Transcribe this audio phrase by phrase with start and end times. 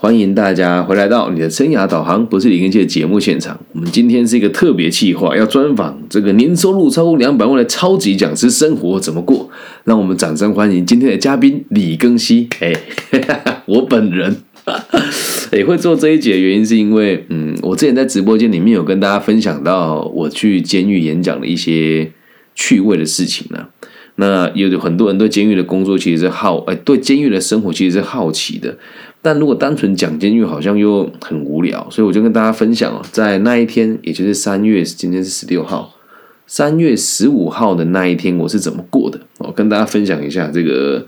[0.00, 3.58] 欢迎大家回来到你的生涯导航，不是李根基的节目现场。
[3.72, 9.50] 我们今天是一个特别企划，要专访这个年收入超过两百万的超级讲师，生活怎么过？
[9.82, 12.48] 让我们掌声欢迎今天的嘉宾李庚希。
[12.60, 12.72] 哎，
[13.66, 14.36] 我本人
[15.50, 22.12] 也会做这一节，原因是因为，嗯，我之前在直播间里面有跟大家分享到我去监狱演讲的一些
[22.54, 23.66] 趣味的事情呢。
[24.20, 28.76] 那有很多人对监狱的工作其实是好，哎，对监狱的生活其实是好奇的。
[29.20, 35.94] 但如果单纯讲监狱，好像又很无聊，所以我就跟大家分享哦，在那一天，也就是三月，今天是十六号，
[36.46, 39.20] 三月十五号的那一天，我是怎么过的？
[39.38, 41.04] 我跟大家分享一下这个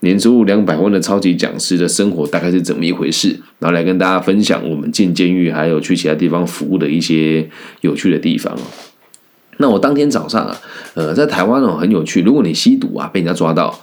[0.00, 7.50] 年收入两百万的超级讲师的生活大概是怎么一回事，然后来跟大家分享我们进监狱还有去其他地方服务的一些
[7.80, 8.62] 有趣的地方哦。
[9.56, 10.56] 那我当天早上啊，
[10.94, 12.22] 呃，在台湾哦很有趣。
[12.22, 13.76] 如果你吸毒啊被人家抓到，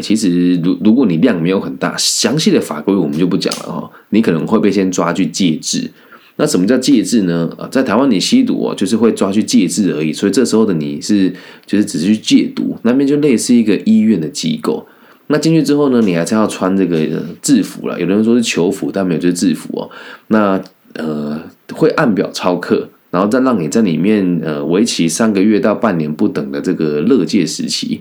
[0.00, 3.90] 其实如如果你量没有很大，详细的法规我们就不讲了哈。
[4.10, 5.90] 你可能会被先抓去戒治。
[6.36, 7.50] 那什么叫戒治呢？
[7.58, 10.12] 啊，在台湾你吸毒哦，就是会抓去戒治而已。
[10.12, 11.32] 所以这时候的你是
[11.66, 14.86] 就是只是去戒毒，那边就类似一个医院的机构。
[15.26, 16.96] 那进去之后呢，你还是要穿这个
[17.40, 18.00] 制服了。
[18.00, 19.90] 有的人说是囚服，但没有就是制服哦。
[20.28, 20.60] 那
[20.94, 21.40] 呃，
[21.72, 22.88] 会按表操课。
[23.12, 28.00] 然后再让你在里面，呃，为期三个月到半年不等的这个乐界时期。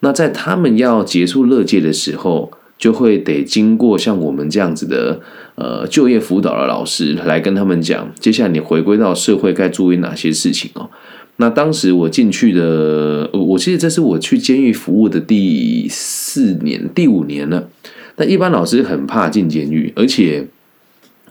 [0.00, 5.20] 那在他们要结束乐界的时候，就会得经过像我们这样子的，
[5.56, 10.88] 呃，就业辅导的老师来跟他们讲，接下来你回归到社会该注意哪些事情哦。
[11.36, 17.68] 那当时我进去的，我其实这是我去监狱服务的第四年、第五年了。
[18.16, 20.46] 那一般老师很怕进监狱，而且。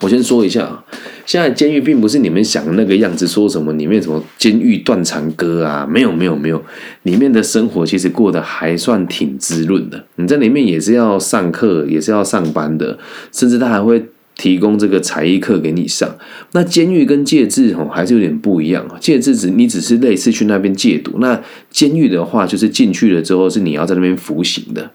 [0.01, 0.83] 我先说一下啊，
[1.25, 6.63] 现在监狱并不是你们想的那个样子，说什么里面什么监狱断肠歌啊，没有没有没有，
[7.03, 10.03] 里面的生活其实过得还算挺滋润的。
[10.17, 12.99] 你在里面也是要上课，也是要上班的，
[13.31, 16.15] 甚至他还会提供这个才艺课给你上。
[16.51, 24.91] 那监狱跟戒治哦还是有点不一样啊，戒治只你只是类似去那边戒毒，那监狱的话就是进去了之后是你要在那边服刑的。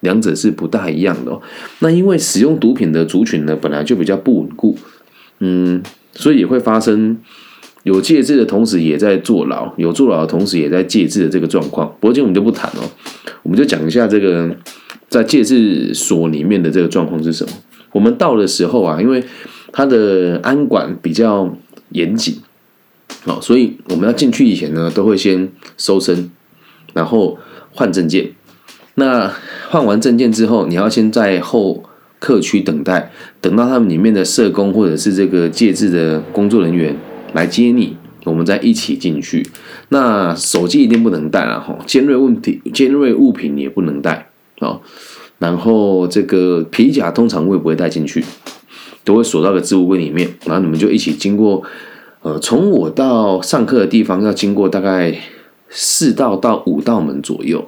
[0.00, 1.40] 两者是不大一样的哦。
[1.80, 4.76] 那因为使用毒品的族群呢，本来就比较不稳固，
[5.38, 7.18] 嗯，所以也会发生
[7.82, 11.88] 有戒治的同时也在坐牢，有坐牢的同时也在戒治的这个状况。
[12.00, 12.84] 不过今天我们就不谈哦，
[13.42, 14.54] 我们就讲一下这个
[15.08, 17.52] 在戒治所里面的这个状况是什么。
[17.92, 19.22] 我们到的时候啊，因为
[19.72, 21.56] 它的安管比较
[21.90, 22.36] 严谨，
[23.24, 26.30] 哦，所以我们要进去以前呢，都会先搜身，
[26.94, 27.38] 然后
[27.72, 28.30] 换证件。
[29.00, 29.32] 那
[29.70, 31.82] 换完证件之后，你要先在候
[32.18, 36.94] 客区等待，等到他们里面的社工或者是这个戒治的工作人员
[37.32, 39.44] 来接你，我们再一起进去。
[39.88, 44.78] 那手机一定不能带了哈，尖锐问题、尖锐物品也不能带啊。
[45.38, 48.22] 然后这个皮夹通常我也不会带进去，
[49.02, 50.28] 都会锁到个置物柜里面。
[50.44, 51.62] 然后你们就一起经过，
[52.20, 55.18] 呃，从我到上课的地方要经过大概
[55.70, 57.66] 四道到五道门左右。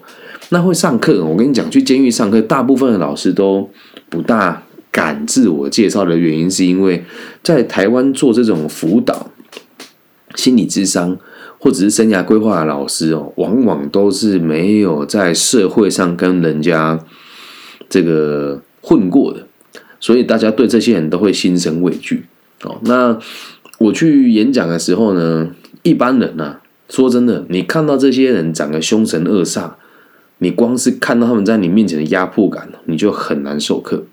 [0.52, 3.70] 那会上课，我跟你讲，去监狱上课，大部分的老师都
[4.10, 7.02] 不大敢自我介绍的原因，是因为
[7.42, 9.30] 在台湾做这种辅导、
[10.34, 11.16] 心理智商
[11.58, 17.02] 或者是生涯规划的老师哦，往往都是没有在社会上跟人家
[17.88, 19.46] 这个混过的，
[19.98, 22.26] 所以大家对这些人都会心生畏惧
[22.64, 22.78] 哦。
[22.82, 23.18] 那
[23.78, 25.50] 我去演讲的时候呢，
[25.82, 26.56] 一般人呐，
[26.90, 29.70] 说真的，你看到这些人长得凶神恶煞。
[30.42, 34.04] 你光是看到他们在你面前的压迫感，你就很难授课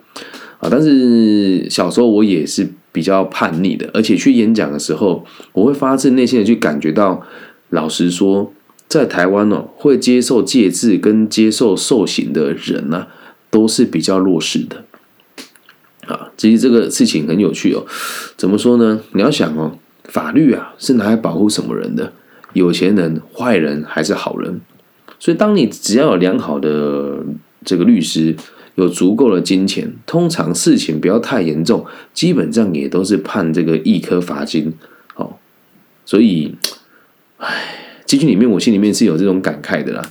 [0.59, 0.69] 啊！
[0.69, 7.23] 但是小时候我也是比较叛逆的，而且去演讲的时候，我会发自内心的去感觉到，
[7.72, 8.53] 老实说，
[8.88, 13.07] 在台湾哦，会接受戒治跟接受受刑的人呢，
[13.50, 14.85] 都是比较弱势的
[16.06, 16.29] 啊。
[16.38, 17.84] 其实这个事情很有趣哦，
[18.38, 19.01] 怎么说呢？
[19.13, 19.72] 你要想哦，
[20.03, 22.13] 法律啊是拿来保护什么人的？
[22.53, 24.62] 有钱人、坏人还是好人？
[25.19, 27.19] 所以，当你只要有良好的
[27.66, 28.35] 这个律师，
[28.75, 34.74] 有足够的金钱，通常事情不要太严重，基本上也都是判这个一颗罚金。
[35.16, 35.33] 哦，
[36.06, 36.56] 所以，
[37.38, 40.01] 唉，进去里面，我心里面是有这种感慨的啦。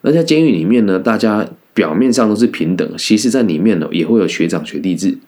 [0.00, 5.18] 那在监狱里面呢，大家表面上都是平等，其实在里面呢，也会有学长学弟制。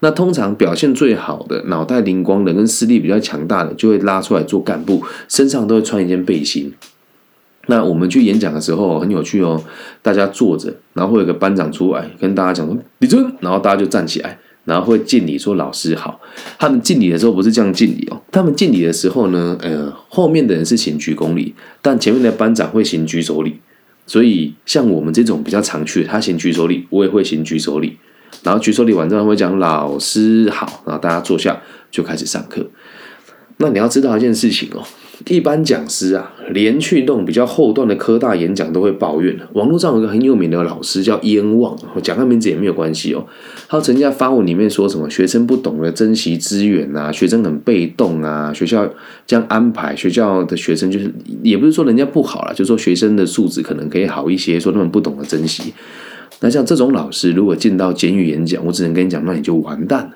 [0.00, 6.74] 那通常表现最好的、脑袋灵光的、跟实力比较强大的，就会拉出来做干部，身上都会穿一件背心。
[7.66, 9.62] 那我们去演讲的时候很有趣哦，
[10.02, 16.20] 大家坐着，然后会有个班长出来跟大家讲说李尊，然后大家就站起来，然后会敬礼说老师好。
[16.58, 23.60] 他们敬礼的时候不是这样敬礼哦，他们敬礼的时候呢，呃，后面的人是行鞠躬礼，但前面的班长会行举手礼。
[24.06, 27.96] 所以像我们这种比较常去，他行举手礼，我也会行举手礼。
[28.42, 31.58] 然后举手礼完之后，会讲老师好，然后大家坐下
[31.90, 32.68] 就开始上课。
[33.58, 34.82] 那你要知道一件事情哦，
[35.28, 39.38] 一般讲师啊，连去那种比较后段的科大演讲都会抱怨。
[39.52, 43.24] 网络上有一个很有名的老师叫燕望，我讲他名字也没有关系哦。
[43.68, 48.88] 他曾经在发文里面说什么学生不懂得珍惜资源啊，学生很被动啊，学校
[49.24, 51.08] 这样安排，学校的学生就是
[51.44, 55.72] 也不是说人家不好了，就说学生的素质可能可以好一些，说他们不懂得珍惜。
[56.40, 60.10] 那像这种老师如果进到监狱演讲，我只能跟你讲，那你就完蛋了，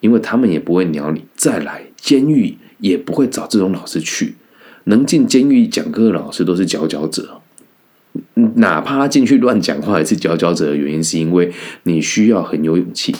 [0.00, 1.24] 因为他们也不会鸟你。
[1.34, 2.56] 再来，监狱。
[2.78, 4.36] 也不会找这种老师去，
[4.84, 7.40] 能进监狱讲课的老师都是佼佼者，
[8.56, 11.52] 哪怕他进去乱讲话也是佼佼者的原因，是因为
[11.84, 13.14] 你需要很有勇气。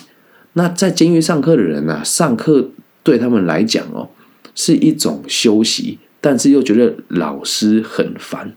[0.55, 2.71] 那在监狱上课的人呢，上课
[3.03, 4.11] 对他们来讲哦，
[4.55, 8.55] 是一种休息，但是又觉得老师很烦，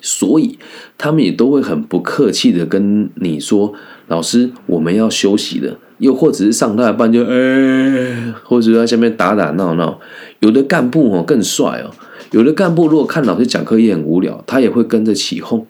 [0.00, 0.58] 所以
[0.98, 3.74] 他们也都会很不客气的跟你说
[4.08, 9.98] ：“老师，我们要休息了。”又或者是上到一半就哎，或者在下面打打闹闹。
[10.40, 11.90] 有的干部哦更帅哦，
[12.32, 15.66] 有的干部如果看老师讲课也很无聊，他也会跟着起哄。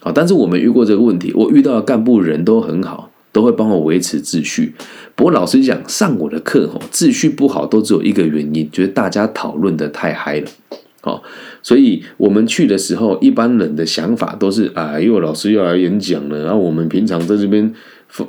[0.00, 4.76] 好，但是我们遇过这个问题，我遇到的干部人都很好，都会帮我维持秩序。
[5.16, 10.46] 不过老实讲，上我的课吼，秩序不好都只有一个原因，就是大家讨论的太嗨了。
[11.04, 11.22] 哦，
[11.62, 17.72] 所以我们去的时候，一般人的想法都是啊，又老师要来演讲了，然后我们平常在这边。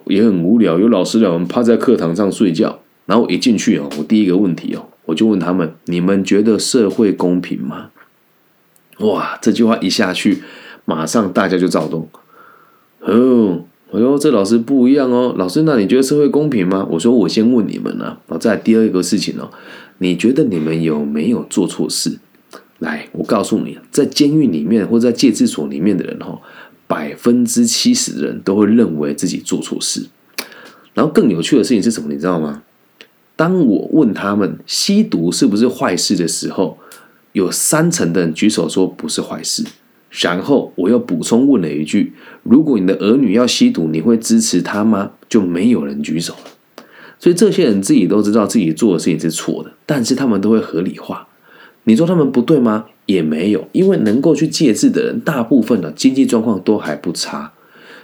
[0.08, 2.80] 也很无聊，有老师让我们趴在课堂上睡觉。
[3.06, 7.92] 然后一进去哦，我第一个问题哦，我就问他们：你们觉得社会公平吗？
[9.02, 10.42] 哇，这句话一下去，
[10.86, 12.10] 马上大家就躁动。
[13.02, 16.88] 哦，我说这老师不一样哦，老师，那你觉得社会公平吗？
[16.90, 18.18] 我说我先问你们呢。
[18.26, 19.52] 哦，再第二个事情哦，
[20.00, 22.18] 你觉得你们有没有做错事？
[22.80, 26.40] 来，我告诉你，在监狱里面或者在戒治所里面的人哈。
[26.88, 30.06] 百分之七十的人都会认为自己做错事，
[30.94, 32.14] 然后更有趣的事情是什么？
[32.14, 32.62] 你知道吗？
[33.36, 36.78] 当我问他们吸毒是不是坏事的时候，
[37.32, 39.64] 有三成的人举手说不是坏事。
[40.12, 42.14] 然后我又补充问了一句：
[42.44, 45.14] 如果你的儿女要吸毒，你会支持他吗？
[45.28, 46.84] 就没有人举手了。
[47.18, 51.25] 所以这些人自己都知道自己做的事情是错的，但是他们都会合理化。
[51.86, 52.86] 你说他们不对吗？
[53.06, 57.54] 也没有，因为能够去戒治的人，大部分的经济状况都还不差，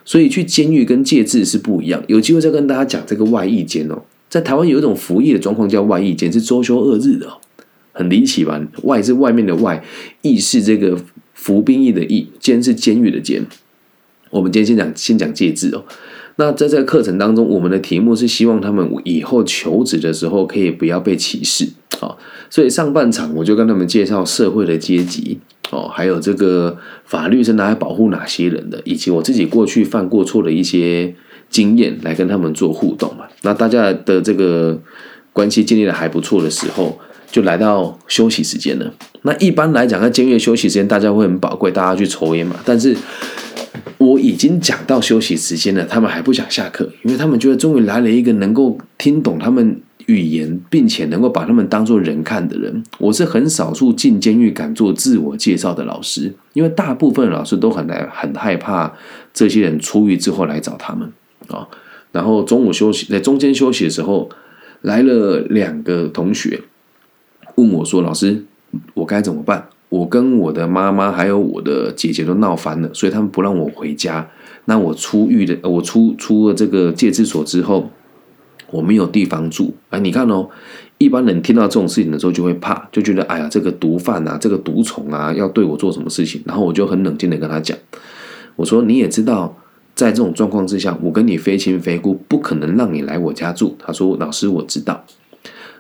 [0.06, 2.04] 所以去监狱跟戒治是不一样。
[2.08, 7.28] 有机会再跟大家讲这个外役监哦，在台湾有一种服役的状况叫外役监，是周休二日的，
[7.92, 8.62] 很离奇吧？
[8.84, 9.84] 外是外面的外，
[10.22, 10.96] 役是这个
[11.34, 13.44] 服兵役的役，监是监狱的监。
[14.30, 15.84] 我们今天先讲先讲戒治哦。
[16.42, 22.18] 那在这个课程当中，我们的题目是希望他们以后求职的时候可以不要被歧视啊。
[22.50, 25.38] 所以上半场我就跟他们介绍社会的阶级
[25.70, 31.14] 哦，还有这个法律是拿来保护哪些人的，以及我自己过去犯过错的一些
[31.48, 33.26] 经验，来跟他们做互动嘛。
[33.44, 34.82] 那大家的这个
[35.32, 36.98] 关系建立的还不错的时候，
[37.32, 38.92] 就来到休息时间了。
[39.22, 42.56] 那一般来讲，在监狱休息时间，大家会很宝贵，大家去抽烟嘛。
[42.66, 42.98] 但是
[43.98, 49.82] 我已经讲到休息时间了，他们还不想下课，因为他们觉得终于来了一个能够听懂他们。
[50.08, 58.92] 语言，并且能够把他们当做人看的人，我是很少数进监狱敢做自我介绍的老师，因为大部分老师都很来很害怕
[59.32, 61.10] 这些人出狱之后来找他们
[61.48, 61.66] 啊。
[62.12, 64.28] 然后中午休息，在中间休息的时候，
[64.82, 66.60] 来了两个同学
[67.56, 68.44] 问我说：“老师，
[68.96, 69.70] 我该怎么办？
[69.92, 74.28] 我跟我的妈妈还有我的姐姐都闹翻了，所以他们不让我回家。
[74.66, 77.92] 那我出狱的，我出出了这个戒治所之后。”
[78.72, 80.48] 我没有地方住，哎，你看哦，
[80.98, 86.42] 一般人听到这种事情的时候就会怕，就觉得哎呀，这个毒贩啊，这个毒虫啊，要对我做什么事情？
[86.46, 87.78] 然后我就很冷静的跟他讲，
[88.56, 89.58] 我说你也知道，
[89.94, 93.76] 在这种状况之下，我跟你非亲非故，不可能让你来我家住。
[93.78, 95.04] 他说老师我知道。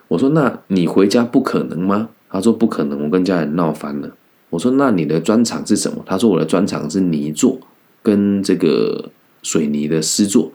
[0.10, 2.10] 我说那你回家不可能吗？
[2.32, 4.10] 他说不可能，我跟家人闹翻了。
[4.50, 6.02] 我说那你的专长是什么？
[6.06, 7.60] 他说我的专长是泥做
[8.02, 9.10] 跟这个
[9.44, 10.52] 水泥的施作。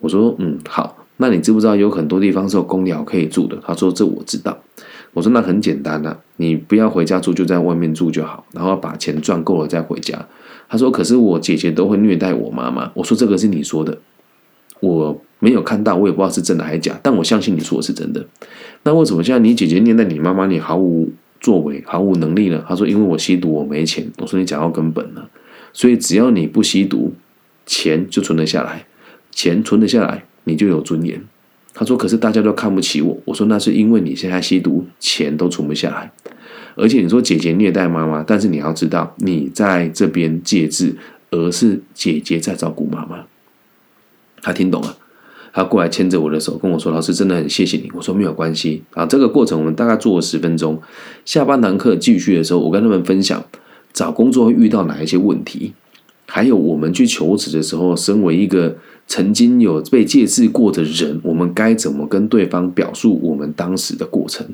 [0.00, 0.96] 我说嗯好。
[1.22, 3.54] 那你知不知道有很多地方是有公寮可以住的？
[3.62, 4.56] 他说这我知道。
[5.12, 10.26] 我说那很简单呐，你不要回家住，就在外面住就好，然后把钱赚够了再回家。
[10.66, 12.90] 他说可是我姐姐都会虐待我妈妈。
[12.94, 13.98] 我说这个是你说的，
[14.80, 18.26] 我没有看到，我也不知道是真的还是假，但我相信你说的是真的。
[18.82, 21.10] 那为什么现在你姐姐虐待你妈妈，你毫无
[21.40, 22.64] 作为，毫无能力呢？
[22.68, 24.10] 他说因为我吸毒，我没钱。
[24.18, 25.28] 我说你讲到根本了，
[25.72, 27.12] 所以只要你不吸毒，
[27.66, 28.86] 钱就存得下来，
[29.30, 30.24] 钱存得下来。
[30.44, 31.22] 你就有尊严。
[31.74, 36.10] 他说：“可是大家都看不起我。”我说：“那是因为你现在吸毒，钱都存不下来。
[36.74, 40.96] 而且你说姐姐虐待妈妈，但是你要知道，你在这边戒治，
[41.30, 43.24] 而是姐姐在照顾妈妈。”
[44.42, 44.96] 他听懂了。
[45.52, 50.80] 他过来牵着我的手跟我说：“老师，真的很谢谢你。”我说：“没有关系啊。”这个过程我们大概做了十分钟。
[51.24, 53.44] 下半堂课继续的时候，我跟他们分享
[53.92, 55.72] 找工作会遇到哪一些问题，
[56.26, 58.76] 还有我们去求职的时候，身为一个
[59.08, 64.46] 曾经有被借制过的人，我们该怎么跟对方表述我们当时的过程。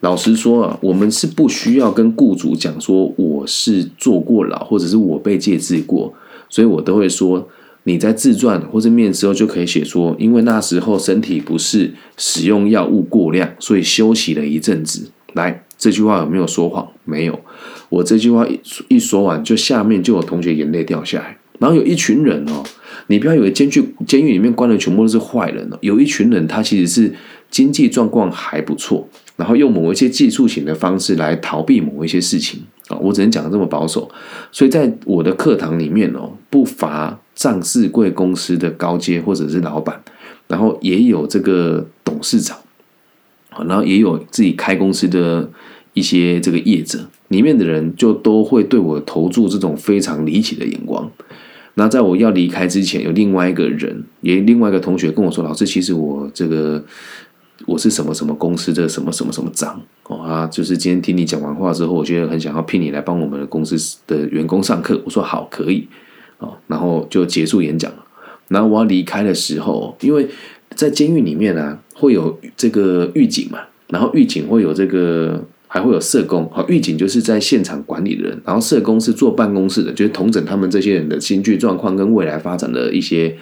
[0.00, 6.14] 老实说啊，我们是不需要跟雇主讲说我是坐过牢，或者是我被借制过，
[6.48, 7.48] 所以我都会说
[7.84, 15.10] 你在自传或者面试后就可以写说，因为那时候身体不适，使用药物过量，所以休息了一阵子。
[15.34, 16.86] 来，这句话有没有说谎？
[17.04, 17.38] 没有。
[17.88, 22.62] 我这句话一一说完，就下面就有同学眼泪掉下来，然后有一群人哦，
[23.06, 27.14] 你不要以为监狱监狱里面关的全部都是坏人哦，有一群人他其实是
[27.50, 29.08] 经济状况还不错。
[29.36, 34.10] 然后用某一些技术型的方式来逃避某一些事情啊，我只能讲的这么保守。
[34.50, 40.02] 所以在我的课堂里面哦，不乏上市贵公司的高阶或者是老板，
[40.48, 42.58] 然后也有这个董事长，
[43.64, 45.48] 然后也有自己开公司的
[45.94, 51.08] 一些这个业者，里面的人就都会对我投注这种非常离奇的眼光。
[51.74, 56.84] 那在我要离开之前，有另外一个人，也另外一个同学跟我说：“老师，其实我这个。”
[57.66, 63.76] 我是什么什么公司的什么什么什么长啊，就是今天听你讲完话之后，我觉得很想要聘你来帮我们的公司
[64.06, 65.02] 的员工上课。
[65.04, 65.88] 我说好，可以
[66.38, 68.04] 哦，然后就结束演讲了。
[68.48, 70.26] 然后我要离开的时候，因为
[70.74, 76.48] 在监狱里面呢，会有这个狱警嘛，然后狱警会有这个，还会有社工。
[76.50, 83.36] 好，狱警就是在现场管理的人，然后社工是坐办公室的，就是统整他们这些人的心绪状况跟未来发展的一些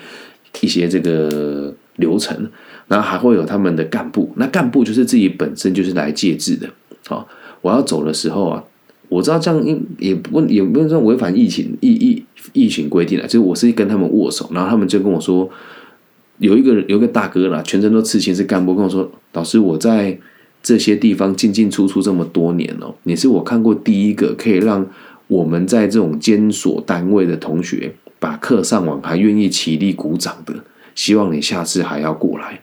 [0.61, 2.51] 一些这个流程。
[2.89, 6.69] 然后还会有他们的干部，那干部就是自己本身就是来借制的。
[7.09, 7.27] 好，
[7.61, 8.63] 我要走的时候啊，
[9.09, 15.49] 我知道这样也不也不能说违反疫情疫疫疫情规定了，就是我是跟他们握手，然后他们就跟我说，
[16.39, 20.19] 有一个人有个大哥啦，全身都刺青是干部，跟我说，老师我在
[20.63, 24.85] 这些地方进进出出这么多年哦，你是我看过第一个可以让
[25.29, 30.53] 我们在这种监所单位的同学把课上完还愿意起立鼓掌的，
[30.95, 32.61] 希望你下次还要过来。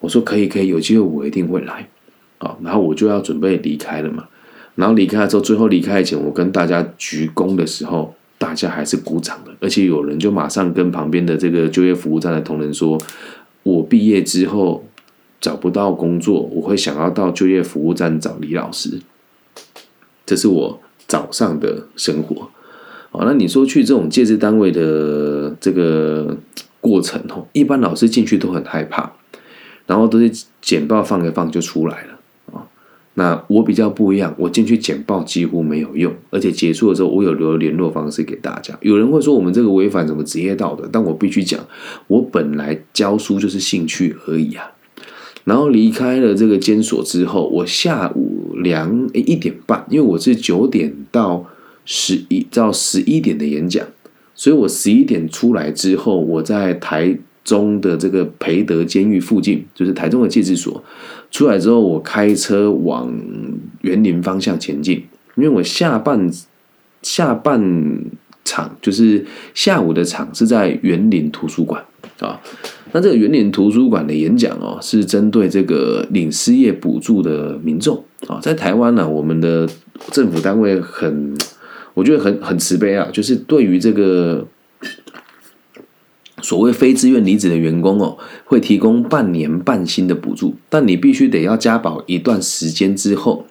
[0.00, 1.88] 我说可以可以，有机会我一定会来，
[2.38, 4.24] 啊，然后我就要准备离开了嘛。
[4.76, 12.96] 然后离开了之后，最后离开以前，我跟大家鞠躬的时候，大家还是鼓掌的，而且有人就马上跟旁边的这个就业服务站的同仁说
[13.64, 14.84] ：“我毕业之后
[15.40, 19.00] 找不到工作，我会想要到就业服务站找李老师。”
[20.24, 22.50] 这是我早上的生活。
[23.10, 26.36] 哦，那你说去这种借制单位的这个
[26.80, 29.12] 过程哦，一般老师进去都很害怕。
[29.86, 30.28] 然后都是
[30.60, 32.15] 简报放一放就出来了。
[33.18, 38.76] 那我比较不一样，我进去简报几乎没有用，而且结束的时候我有留联络方式给大家。
[38.82, 41.58] 有人会说我们这个违反什么职业道德，但我必须讲，
[42.08, 44.70] 我本来教书就是兴趣而已啊。
[45.44, 51.46] 然后离开了这个监所之后，我下午两诶一点半，因为我是九点到
[51.86, 53.86] 十一到十一点的演讲，
[54.34, 57.18] 所以我十一点出来之后，我在台。
[57.46, 60.82] 中的这个培德监狱附近，就是台中的戒治所。
[61.36, 63.12] 出来之后，我开车往
[63.82, 66.30] 园林方向前进，因为我下半
[67.02, 67.60] 下半
[68.42, 71.84] 场就是下午的场是在园林图书馆
[72.20, 72.40] 啊。
[72.92, 78.40] 那这个园林图书馆的演讲哦，是针对这个领失业补助的民众啊。
[78.40, 79.68] 在台湾呢，我们的
[80.12, 81.36] 政府单位很，
[81.92, 84.46] 我觉得很很慈悲啊，就是对于这个。
[86.42, 93.46] 所谓非自愿离职的员工哦，会提供半年半薪的补助，但你必须得要加保一段时间之后，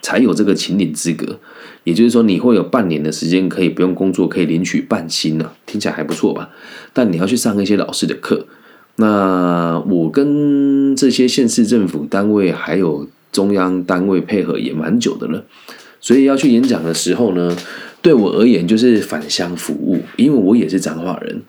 [0.00, 1.40] 才有这个请领资格。
[1.84, 6.50] 也就是说，你会有半年的时间可以不用工作，可以领取半薪呢，听起来还不错吧？
[6.92, 8.46] 但你要去上一些老师的课。
[8.96, 15.44] 那我跟这些县市政府单位还有中央单位配合也蛮久的了，
[16.00, 17.56] 所以要去演讲的时候呢，
[18.00, 21.42] 对我而言就是返乡服务，因为我也是彰化人。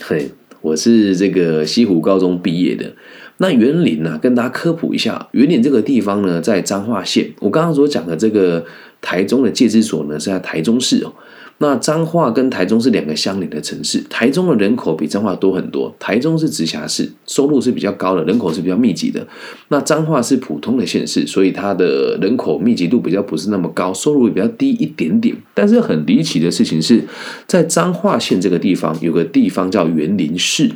[0.00, 2.94] 嘿，我是这个西湖高中毕业的。
[3.38, 7.32] 那园林呢，跟大家科普一下，园林这个地方呢，在彰化县。
[7.40, 8.64] 我刚刚所讲的这个
[9.00, 11.12] 台中的戒之所呢，是在台中市哦。
[11.60, 15.92] 那彰化跟台中是两个相邻的城市，台中的人口比彰化多很多。
[15.98, 19.26] 台中是直辖市，收入是比较高的，人口是比较密集的。
[19.66, 25.36] 那彰化是普通的县市，所以它的人口密集度比较不是那么高，收入也比较低一点点。
[25.52, 27.02] 但是很离奇的事情是，
[27.48, 30.70] 在彰化县这个地方，有个地方叫园林市，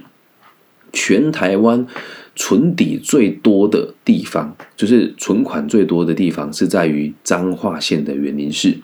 [0.93, 1.87] 全台湾
[2.35, 8.77] 存底最多的地方，就是存款最多的地方，是在于彰化县的园林市。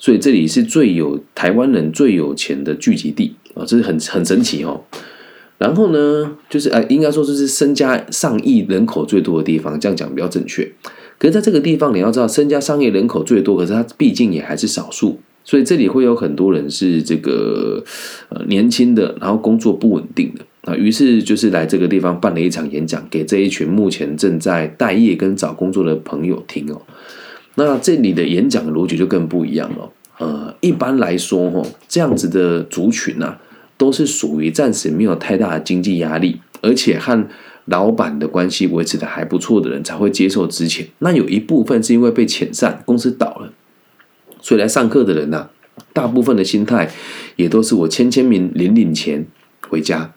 [0.00, 4.82] 所以这里是最有台湾人最有钱的聚集地啊，这是很很神奇哦。
[5.58, 10.72] 然后呢，就是呃，应该说就是身家上亿人口最多的地方，这样讲比较正确。
[11.18, 17.84] 可是在这个地方，你要知道，身家上亿人口最多，可是它毕竟也还是少数，所以这里会有很多人是这个
[18.30, 26.80] 呃年轻的，然后工作不稳定的啊，于是就是来这个地方办了一场演讲，给这一群目前正在待业跟找工作的朋友听哦。
[27.64, 29.90] 那这里的演讲的逻辑就更不一样了。
[30.18, 33.36] 呃，一般来说，哈，这样子的族群呢。
[33.80, 37.26] 都是属于暂时没有太大的经济压力，而且和
[37.64, 40.86] 老板的关系维持的还不错的人才会接受之前。
[40.98, 43.50] 那有一部分是因为被遣散，公司倒了，
[44.42, 45.48] 所以来上课的人呢，
[45.94, 46.90] 大部分的心态
[47.36, 49.26] 也都是我签签名领领钱
[49.66, 50.12] 回家。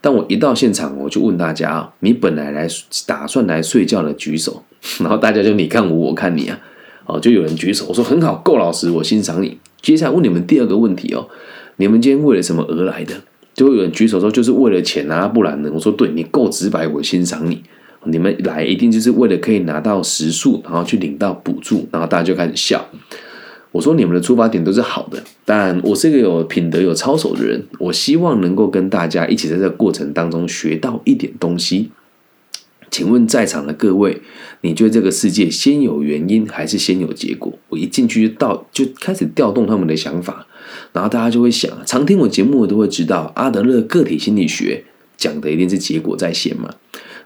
[0.00, 2.66] 但我一到现场，我就问大家啊，你本来来
[3.06, 4.64] 打算来睡觉的举手，
[5.00, 6.58] 然后大家就你看我，我看你啊，
[7.06, 9.58] 哦，就有人举手，我说很好，够老实，我欣赏你。
[9.80, 11.28] 接下来问你们第二个问题哦。
[11.76, 13.14] 你们今天为了什么而来的？
[13.54, 15.70] 就会有人举手说，就是为了钱啊，不然呢？
[15.74, 17.62] 我说，对你够直白，我欣赏你。
[18.04, 22.84] 你们来一定就是为了可以拿到食宿，然后去领到补助，然后大家就开始笑。
[23.70, 31.90] 我说，你们的出发点都是好的，但我是一个有品德、有操守的人，我希望能够跟大家一起在这个过程当中学到一点东西。
[32.92, 34.20] 请问在场的各位，
[34.60, 37.50] 你觉得这个世界先有原因还是先有结果？
[37.70, 40.46] 我一进去就到就开始调动他们的想法，
[40.92, 44.84] 然后大家就会想，常听我节目的都会知道，阿德勒个体心理学
[45.16, 46.68] 讲的一定是结果在先嘛。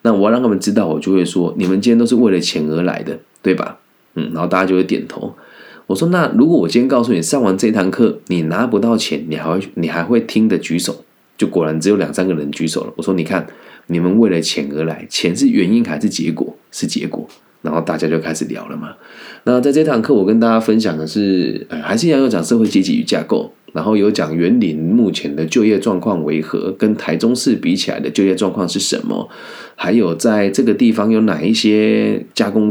[0.03, 3.81] 那我要让他们知道，我就会说，你们今天都是为了钱而来的，对吧？
[4.15, 5.35] 嗯，然后大家就会点头。
[5.89, 11.05] 我说，那如果我今天告诉你，上完这堂课你拿不到钱，你还会你还会听的举手？
[11.37, 12.93] 就果然只有两三个人举手了。
[12.97, 13.45] 我说，你看。
[13.89, 16.57] 你们为了钱而来，钱是原因还是结果？
[16.73, 17.27] 是结果，
[17.63, 18.95] 然后大家就开始聊了嘛。
[19.45, 29.29] 那在这堂课，我跟大家分享的是，呃，还是一样有讲社会阶级与架构，然后有讲园林目前的就业状况为何，跟台中市比起来的就业状况是什么，
[29.75, 32.71] 还有在这个地方有哪一些加工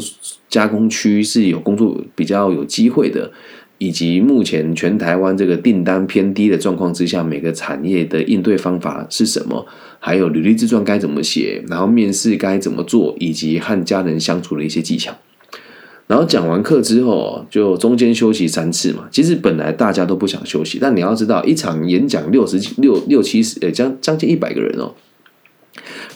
[0.49, 3.31] 加工区是有工作比较有机会的。
[3.77, 9.65] 以及目前全台湾这个订单偏低的状况之下，每个产业的应对方法是什么？
[9.99, 11.63] 还有履历自传该怎么写？
[11.67, 13.15] 然后面试该怎么做？
[13.19, 15.13] 以及和家人相处的一些技巧。
[16.07, 19.07] 然后讲完课之后，就中间休息三次嘛。
[19.09, 24.93] 其实本来大家都不想休息，但你要知道，一场演讲六十六六七十，呃，将将近一百个人哦。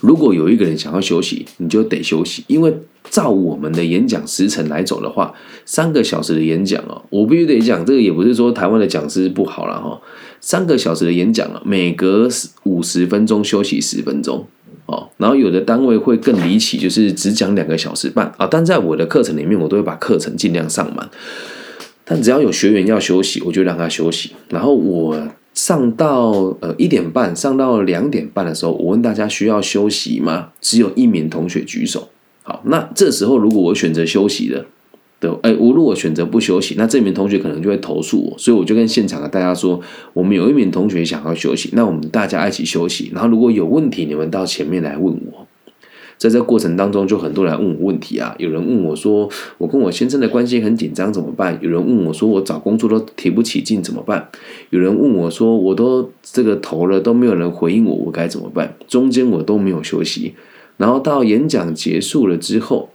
[0.01, 2.73] 如果有一个人想要休息，你就得休息，因为
[3.09, 5.33] 照我们的演讲时程来走的话，
[5.65, 9.99] 三个小时的演讲哦，我必须得讲，这个也不是说台湾的讲师不好了哈。
[10.39, 12.29] 三个小时的演讲啊，每隔
[12.63, 14.47] 五十分钟休息十分钟
[14.85, 18.47] 哦，然后有的单位会更离奇，就是只讲两个小时半啊。
[18.49, 21.09] 但在我的课程里面，我都会把课程尽量上满，
[22.05, 25.27] 但只要有学员要休息，我就让他休息，然后我。
[25.59, 30.51] 上到呃一点半，上到两点半的时候，我问大家需要休息吗？
[30.61, 32.07] 只有一名同学举手。
[32.43, 34.65] 好，那这时候如果我选择休息的，
[35.19, 38.37] 对，哎，我如果选择不休息，那这名同学可能就会投诉我。
[38.37, 39.81] 所以我就跟现场的大家说，
[40.13, 43.11] 我们有一名同学想要休息，那我们大家一起休息。
[43.13, 45.45] 然后如果有问题，你们到前面来问我。
[46.19, 48.35] 在这过程当中，就很多人问我问题啊。
[48.37, 54.29] 有人问我说：“我跟我先生的关系很紧张，怎么办？”有人问我说：“我找工作都提不起劲，怎么办？”
[54.69, 60.33] 有人问我说：“我都这个投了，都没有人回应我，我该怎么办？”中间我都没有休息。
[60.75, 62.89] 然后到演讲结束了之后，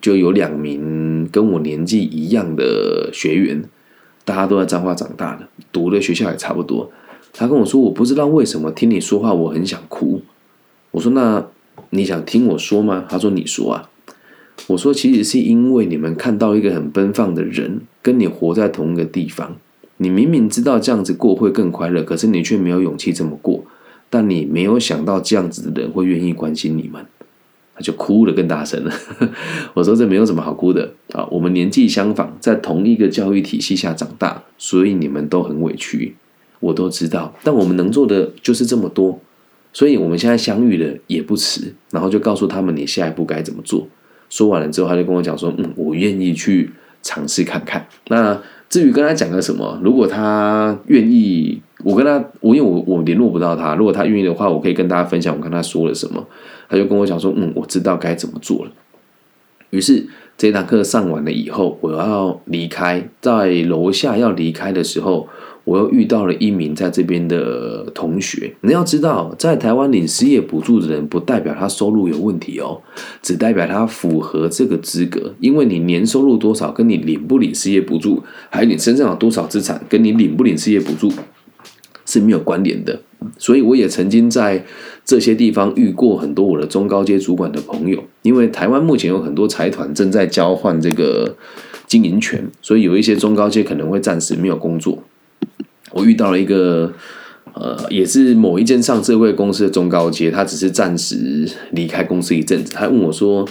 [0.00, 3.64] 就有两名跟我年纪一样的学员，
[4.24, 6.92] 大家都在彰化长大的，读的学校也差不多。
[7.32, 10.22] 他跟我说：“我不知道为什么听你说话，我很想哭。”
[10.92, 11.44] 我说：“那。”
[11.90, 13.06] 你想听我说吗？
[13.08, 13.90] 他说：“你说啊。”
[14.68, 19.56] 我说：“其实是因为你们看到一个很奔放的人，跟你活在同一个地方。
[19.96, 23.64] 你明明知道这样子过会更快乐，可是你却没有勇气这么过。
[24.10, 27.04] 但你没有想到这样子的人会愿意关心你们。”
[27.74, 28.92] 他就哭得更大声了。
[29.72, 31.26] 我说：“这没有什么好哭的啊！
[31.30, 36.14] 我们年纪相仿，在同一个教育体系下长大，所以你们都很委屈，
[36.60, 37.34] 我都知道。
[37.42, 39.18] 但我们能做的就是这么多。”
[39.72, 43.86] 所以我们现在相遇了也不迟，然后就告诉他们你下一步该怎么做。
[44.28, 46.70] 说完了之后，他就跟我讲说：“嗯，我愿意去
[47.02, 56.24] 尝试看看。”那至于跟他讲个什么，如果他愿意，我跟他，我因为我我联络不到他，如果他愿意的话，我可以跟大家分享我跟他说了什么。
[56.68, 58.70] 他就跟我讲说：“嗯，我知道该怎么做了。”
[59.70, 60.06] 于是
[60.40, 65.28] 这堂课上完了以后，我要离开，在楼下要离开的时候。
[65.64, 68.54] 我又遇到了一名在这边的同学。
[68.62, 72.80] 你要知道，在台湾领失业补助的人，不代表他收入有问题哦，
[73.20, 75.34] 只代表他符合这个资格。
[75.38, 81.12] 因为你年收入多少，跟你领不领失业补助，还有你身上有多少资产，跟你领不领失业补助
[82.06, 83.02] 是没有关联的。
[83.36, 84.64] 所以我也曾经在
[85.10, 91.34] 这些地方遇过很多我的中高阶主管的朋友，因为台湾目前有很多财团正在交换这个
[91.88, 95.02] 经营权，所以有一些中高阶可能会暂时没有工作。
[95.90, 96.92] 我遇到了一个。
[97.52, 102.72] 呃，也是某一间上市会公司的中高阶，他只是暂时离开公司一阵子。
[102.72, 103.44] 他问我说：“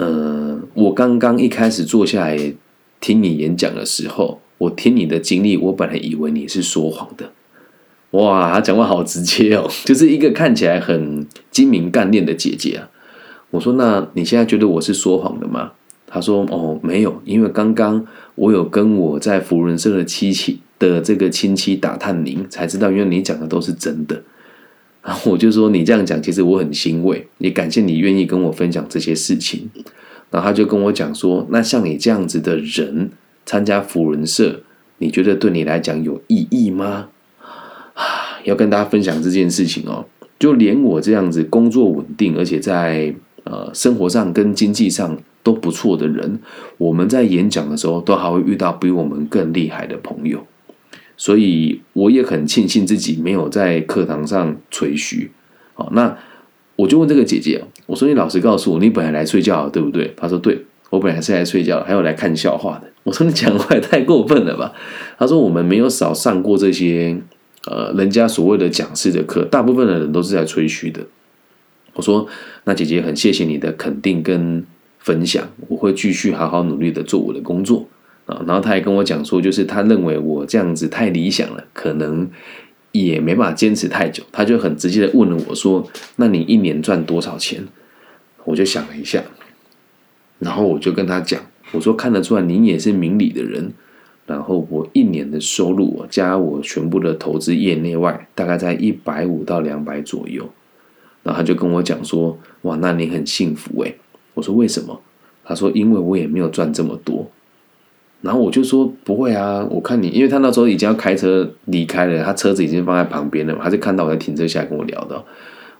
[0.00, 2.54] 呃，我刚刚一开始坐下来
[3.02, 7.32] 听你演讲的时候，我听你的经历，我本来以为你是说谎的。”
[8.12, 12.88] 哇，他讲话好直接哦， 就是一个看起来很精明干练的姐姐啊。
[13.50, 15.72] 我说：“那你现在觉得我是说谎的吗？”
[16.08, 24.20] 他说：“哦，没有，因为刚刚我有跟我在福伦社的亲戚。”的这个亲戚打探您，才知道因为你讲的都是真的。
[25.00, 29.70] 然后我就说你这样讲，其实我很欣慰，也感谢你愿意跟我分享这些事情。
[30.32, 33.12] 然后他就跟我讲说，那像你这样子的人
[33.46, 34.62] 参加辅仁社，
[34.98, 37.10] 你觉得对你来讲有意义吗？
[38.44, 40.04] 要跟大家分享这件事情哦。
[40.38, 46.40] 就连我这样子工作稳定，而且在呃生活上跟经济上都不错的人，
[46.78, 50.44] 我们在演讲的时候，都还会遇到比我们更厉害的朋友。
[51.16, 55.30] 所以我也很庆幸自己没有在课堂上吹嘘。
[55.74, 56.16] 好，那
[56.74, 60.12] 我就问这个姐姐我说你老实告诉我，你本来来睡觉对不对？
[60.16, 62.88] 她说对，我本来是来睡觉，还有来看笑话的。
[63.04, 64.72] 我说你讲话也太过分了吧？
[65.16, 67.16] 她说我们没有少上过这些
[67.66, 71.00] 呃人家所谓的讲师的课，大部分的人都是在吹嘘的。
[71.94, 72.26] 我说
[72.64, 74.64] 那姐姐很谢谢你的肯定跟
[74.98, 77.88] 分享，我会继续好好努力的做我的工作。
[78.24, 82.30] 啊，然后他还跟我讲说，就是他认为我这样子太理想了，可能
[82.92, 84.22] 也没办法坚持太久。
[84.30, 85.84] 他就很直接的问了我说
[86.16, 87.66] ：“那你一年赚多少钱？”
[88.44, 89.24] 我就想了一下，
[90.38, 91.40] 然后我就跟他讲，
[91.72, 93.72] 我说：“看得出来你也是明理的人。
[94.26, 100.48] 然后我一年的收入加我全部的投资业内外，大概在一百五到两百左右。”
[101.22, 103.96] 然后他就跟我讲说：“哇，那你很幸福诶。
[104.34, 105.00] 我说：“为什么？”
[105.44, 107.30] 他说：“因为我也没有赚这么多。”
[108.22, 115.24] 然后我就说不会啊，我看你，因为他那时候已经要开车离开了，他车子已经放在旁边了，他就看到我在停车下来跟我聊的。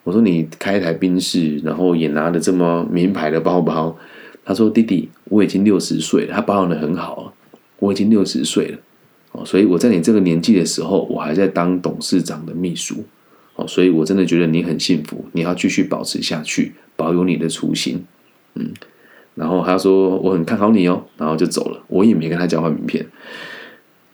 [0.02, 3.96] 我说你开一台宾士，然后也拿了这么名牌的包包。
[4.44, 7.32] 他说弟弟，我已经六十岁了，他保养的很好，
[7.82, 8.78] 我已经六十岁了
[9.32, 13.04] 哦，所以我在你这个年纪的时候，我还在当董事长的秘书
[13.56, 18.04] 哦，所以我真的觉得你很幸福，你要继续保持下去，保有你的初心，
[18.54, 18.72] 嗯。
[19.34, 21.82] 然后他说我很看好你哦，然后就走了。
[21.88, 23.04] 我也没跟他交换名片。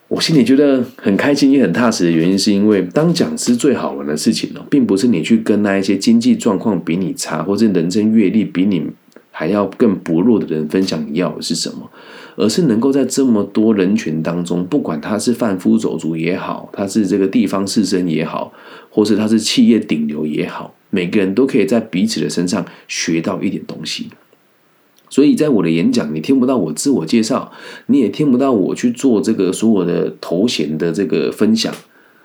[0.07, 8.87] 我心里觉得很开心也很踏实的原因，是因为当讲师最好玩的事情呢，并不是你去跟那一些经济状况比你差，或者人生阅历比你
[9.33, 11.91] 还要更薄弱的人分享你要的是什么，
[12.39, 18.53] 而是能够在这么多人群当中，不管他是贩夫走卒也好，他是这个地方士绅也好，
[18.89, 24.09] 或是他是企业顶流也好，每个人都可以在彼此的身上学到一点东西。
[25.11, 27.51] 所以在我的演讲，你听不到我自我介绍，
[27.87, 31.75] 你也听不到我去做这个所有的头衔的这个分享，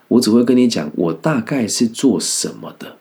[0.10, 2.97] 我只会跟你讲我大概是做什么的。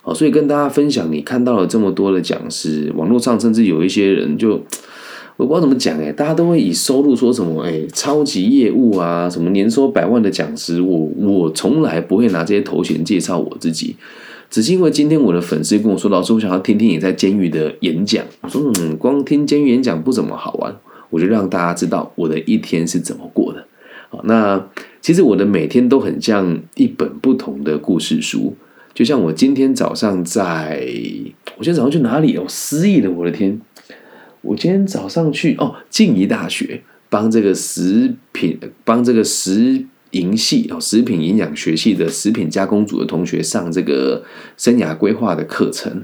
[0.00, 4.64] 好，所以跟大家分享，你看到了这么多的讲师，网络上甚至有一些人就
[5.38, 13.94] 我不知道怎么讲哎，大家都会以收入说什么哎，超级业务啊，什么年收百万的讲师，我我从来不会拿这些头衔介绍我自己。
[14.50, 20.74] 只是因为今天我的粉丝跟我说：“老师，我想要听听你在监狱的演讲。”我说：“嗯，光听监狱演讲不怎么好玩，
[21.10, 23.64] 我就让大家知道我的一天是怎么过的。”
[24.10, 24.66] 好，那
[25.00, 28.56] 其实我的每天都很像一本不同的故事书，
[28.94, 30.82] 就像我今天早上在，
[31.58, 32.34] 我今天早上去哪里？
[32.38, 33.10] 哦，失忆了！
[33.10, 33.60] 我的天，
[34.42, 39.84] 我今天早上去哦，静宜大学帮这个食品，帮这个食。
[40.12, 44.24] 营系哦，食品营养学系的食品加工组的同学上这个
[44.56, 46.02] 生涯规划的课程，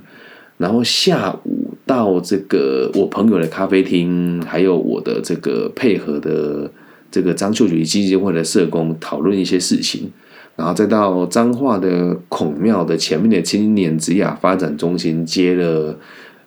[0.58, 6.70] 然后下午到这个我朋友的咖啡厅，还有我的这个配合的
[7.10, 10.12] 这个张秀菊基金会的社工讨论一些事情，
[10.54, 15.98] 然后再到彰化的孔庙的前面的青年职雅发展中心接了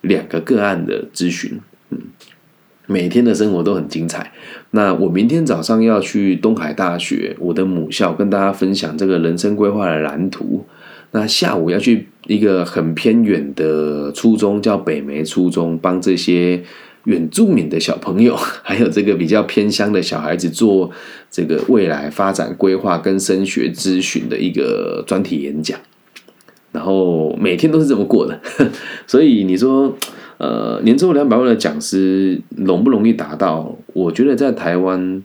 [0.02, 1.58] 两个个案的咨询，
[2.90, 4.32] 每天的生活都很精彩。
[4.70, 10.64] 那我明天早上要去东海大学，我的母校，跟大家分享这个人生规划的蓝图。
[11.10, 16.62] 那下午要去一个很偏远的初中，叫北梅初中，帮这些
[17.04, 20.90] 原住民的小朋友， 还有这个比较偏乡的小孩子做
[21.30, 25.78] 这个未来发展规划跟升学咨询的一个专题演讲。
[26.72, 28.40] 然后每天都是这么过的，
[29.06, 29.94] 所以你说。
[30.38, 33.76] 呃，年收入两百万的讲师容不容易达到？
[33.92, 35.22] 我觉得在台湾，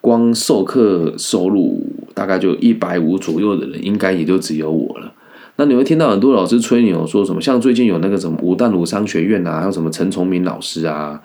[0.00, 5.12] 光授课收入大概就一百五左右的人，应该也就只有我了。
[5.56, 11.20] 那你会听到很多老师吹牛，说什么像最近有那个什么吴淡鲁商学院啊，还有什么陈崇明老师啊，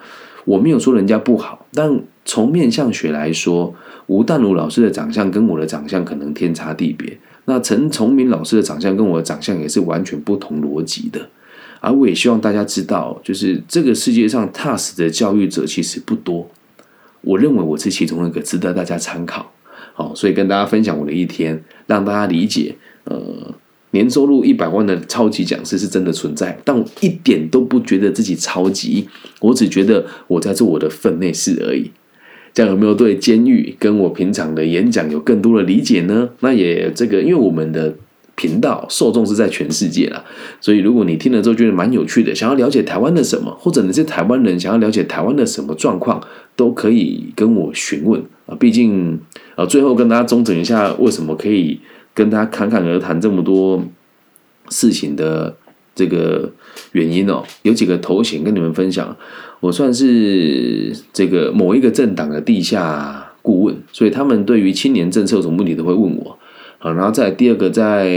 [0.46, 3.76] 我没有说人家不好，但从面相学来说，
[4.08, 7.16] 吴淡如老师的长相跟我的长相可能天差地别。
[7.46, 11.30] 那陈崇明老师的长相跟我的长相也是完全不同逻辑的。
[11.84, 16.50] 而我也希望大家知道，就是这个世界上踏实的教育者其实不多。
[17.20, 19.52] 我认为我是其中一个值得大家参考。
[19.94, 23.54] 好，所以跟大家分享我的一天，让大家理解，呃，
[23.92, 29.10] 年收入一百万的超级讲师是真的存在，但我一点都不觉得自己超级，
[29.42, 31.92] 我只觉得我在做我的分内事而已。
[32.54, 36.30] 这样有没有对监狱跟我平常的演讲有更多的理解呢？
[36.40, 37.94] 那也这个，因为我们的
[38.36, 40.24] 频道受众是在全世界啦，
[40.60, 46.20] 所以如果你听了之后觉得蛮有趣的，想要了解台湾的什么，或者你是台湾人想要了解台湾的什么状况，
[46.56, 48.56] 都可以跟我询问啊。
[48.60, 49.20] 毕竟
[49.56, 51.80] 啊，最后跟大家中整一下，为什么可以
[52.14, 53.84] 跟大家侃侃而谈这么多
[54.70, 55.56] 事情的
[55.94, 56.52] 这个
[56.94, 59.16] 原因哦，有几个头衔跟你们分享。
[59.60, 66.40] 我算是这个某一个政党的地下顾问，所以他们对于青年政策有什么问题都会问我。
[66.84, 68.12] 好，然后再第二个，在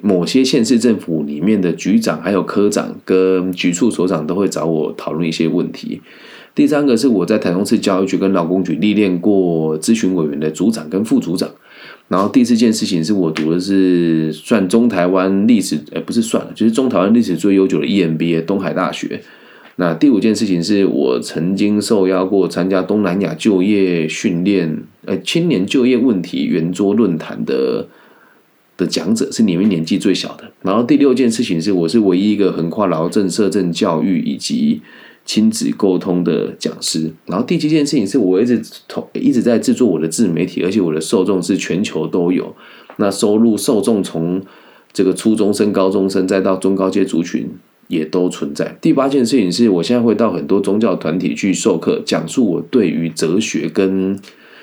[0.00, 6.00] 某些县市政府里面的局长、还有科长跟局处所长都会找我讨论一些问题。
[6.54, 11.50] 第三个是我在台中市教育局跟劳工局历练过咨询委员的组长跟副组长。
[12.08, 19.20] 然后第四件事情是我读的是算中台湾历史，呃，不是算了，就是中台湾历史最悠久的 EMBA 东海大学。
[19.76, 27.88] 那第五件事情是我曾经受邀过参加东南亚就业训练，呃，青年就业问题圆桌论坛的
[28.76, 30.52] 的讲者，是里面年纪最小的。
[30.62, 34.80] 然后第六件事情是我是唯一一个横跨劳政、社政、教育以及
[35.24, 37.12] 亲子沟通的讲师。
[37.26, 42.54] 然后第七件事情是我一直同一直在制作我的自媒体，而且我的受众是全球都有。
[42.98, 44.40] 那收入受众从
[44.92, 47.50] 这个初中生、高中生，再到中高阶族群。
[47.88, 48.76] 也都存在。
[48.80, 54.18] 第八件事情是我现在会到很多宗教团体去授课，讲述我对于哲学跟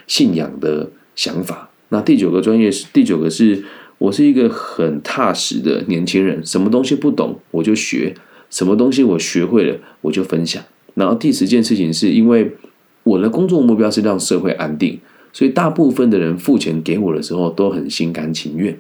[0.08, 1.70] 信仰的想法。
[1.90, 3.64] 那第九个专业是第九个是
[3.98, 8.16] 我是一个很踏实的年轻人，什么东西不懂我就学，
[8.50, 10.64] 什么东西我学会了我就分享。
[10.96, 12.52] 然后第十件事情是因为
[13.04, 15.00] 我的工作目标是让社会安定，
[15.32, 18.78] 所以大部分的人付钱给我的时候都很心甘情愿，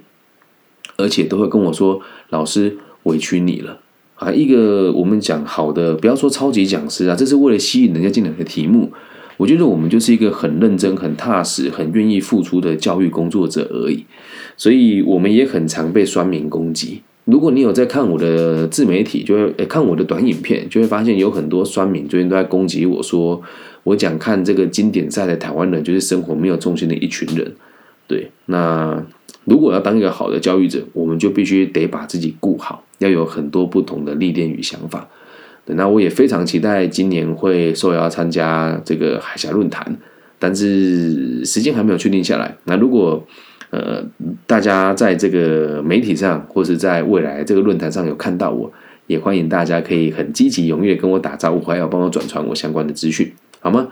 [0.98, 3.80] 而且都会跟我说：“老师委屈你了。”
[4.22, 8.92] 啊，一个我们讲好的，不要说超级讲师啊，这是为了吸引人家进来的题目。
[9.38, 14.06] 我觉得我们就是一个很认真、很踏实、很愿意付出的教育工作者而已。
[14.56, 17.02] 所以，我们也很常被酸民攻击。
[17.26, 23.42] 如果你有在看我的自媒体，就会看我的短影片，就会发现有很多酸民最近都在攻击我说，
[23.82, 27.52] 我讲看这个经典赛的台湾人就是生活没有重心的一群人。
[28.06, 29.04] 对，那。
[29.46, 35.08] 如果要当一个好的教育者，我们就必须得把自己顾好，要有很多不同的历练与想法。
[35.66, 39.96] 那我也非常期待今年会受邀参加这个海峡论坛，
[40.38, 42.58] 但是时间还没有确定下来。
[42.66, 43.26] 那如果
[43.70, 44.04] 呃
[44.46, 48.72] 大家在这个媒体上或是在未来这个论坛上有看到我，
[49.08, 53.88] 也欢迎大家可以很积极踊跃跟我打招呼，还要帮我转传我相关的资讯，好吗？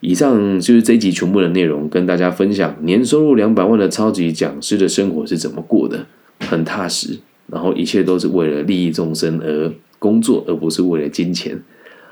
[0.00, 6.06] 以上就是这一集全部的内容，跟大家分享年收入两百万的超级讲师的生活是怎么过的，
[6.40, 11.60] 很踏实，然后一切都是为了利益众生而工作，而不是为了金钱，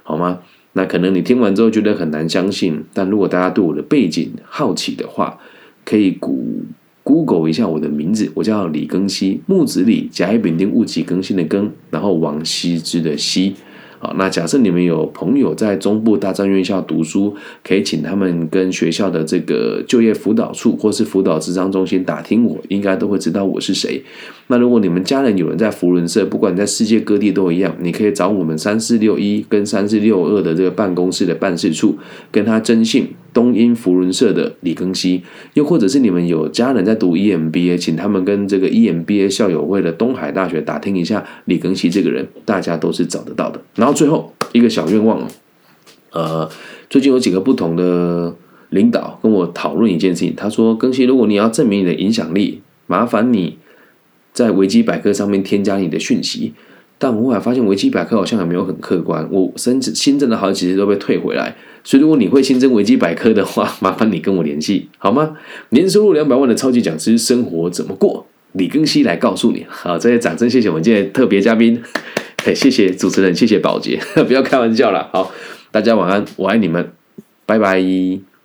[0.02, 0.40] 好吗？
[0.72, 5.38] 那可能你听完之后觉得很难相信，但如果大家对我的背景好奇的话，
[5.84, 6.64] 可以谷
[7.02, 13.54] Google 一下我的名字，我叫李庚希，木子李，甲乙丙丁戊己庚辛的庚，然后王羲之的羲。
[13.98, 24.02] 好，那假设你们有朋友在中部大专院校读书，可以请他们跟学校的这个就业辅导处或是辅导职商中心打听，我应该都会知道我是谁。
[24.48, 31.96] 那如果你们家人有人在福伦社，不管在世界各地都一样，你可以找我们三四六一跟三四六二的这个办公室的办事处，
[32.30, 35.22] 跟他征信东英福伦社的李庚希，
[35.52, 43.60] 又或者是你们有家人在读 EMBA，请他们跟这个 EMBA 校友会的东海大学打听一下李庚希这个人，大家都是找得到的。
[43.74, 45.28] 然后最后一个小愿望，
[46.12, 46.48] 呃，
[46.88, 48.34] 最近有几个不同的
[48.70, 53.58] 领导跟我讨论一件事情，他说庚希，如果你要证明你的影响力，麻烦你。
[54.32, 56.52] 在维基百科上面添加你的讯息，
[56.98, 59.28] 但我后来发现维基百科好像也没有很客观。
[59.30, 61.54] 我新新增的好几次都被退回来，
[61.84, 65.36] 所以如果你会新增维基百科的话， 麻烦你跟我联系好吗？
[65.70, 68.26] 年收入两百万的超级讲师生活怎么过？
[68.52, 69.66] 李庚希来告诉你。
[69.68, 71.82] 好，这些掌声谢谢我们今天特别嘉宾，
[72.54, 75.10] 谢谢主持人，谢谢宝洁， 不要开玩笑了。
[75.12, 75.30] 好，
[75.70, 76.92] 大家晚安，我爱你们，
[77.44, 78.35] 拜拜。